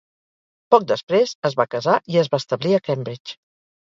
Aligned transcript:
Poc 0.75 0.87
després 0.93 1.35
es 1.49 1.57
va 1.61 1.67
casar 1.75 1.99
i 2.15 2.21
es 2.23 2.33
va 2.33 2.41
establir 2.45 2.77
a 2.79 2.85
Cambridge. 2.89 3.41